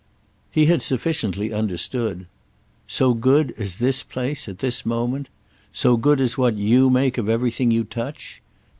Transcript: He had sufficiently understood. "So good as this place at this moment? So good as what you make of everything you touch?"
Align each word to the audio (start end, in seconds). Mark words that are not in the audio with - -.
He 0.49 0.65
had 0.65 0.81
sufficiently 0.81 1.53
understood. 1.53 2.25
"So 2.87 3.13
good 3.13 3.53
as 3.59 3.75
this 3.75 4.01
place 4.01 4.49
at 4.49 4.57
this 4.57 4.83
moment? 4.83 5.29
So 5.71 5.95
good 5.95 6.19
as 6.19 6.39
what 6.39 6.55
you 6.57 6.89
make 6.89 7.19
of 7.19 7.29
everything 7.29 7.69
you 7.69 7.83
touch?" 7.83 8.41